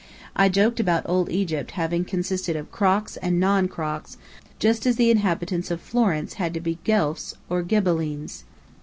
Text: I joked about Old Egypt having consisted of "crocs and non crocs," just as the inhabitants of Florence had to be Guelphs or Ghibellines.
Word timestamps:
I 0.35 0.49
joked 0.49 0.79
about 0.79 1.07
Old 1.07 1.29
Egypt 1.31 1.69
having 1.73 2.05
consisted 2.05 2.55
of 2.55 2.71
"crocs 2.71 3.17
and 3.17 3.39
non 3.39 3.67
crocs," 3.67 4.17
just 4.57 4.87
as 4.87 4.95
the 4.95 5.11
inhabitants 5.11 5.69
of 5.69 5.79
Florence 5.79 6.33
had 6.41 6.55
to 6.55 6.59
be 6.59 6.79
Guelphs 6.83 7.35
or 7.51 7.61
Ghibellines. 7.61 8.43